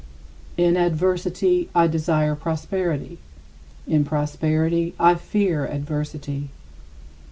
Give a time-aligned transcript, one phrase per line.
[0.57, 3.19] In adversity, I desire prosperity;
[3.87, 6.49] in prosperity, I fear adversity.